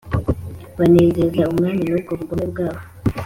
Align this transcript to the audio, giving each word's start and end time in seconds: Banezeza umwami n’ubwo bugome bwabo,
Banezeza 0.77 1.41
umwami 1.51 1.81
n’ubwo 1.85 2.11
bugome 2.19 2.45
bwabo, 2.51 2.81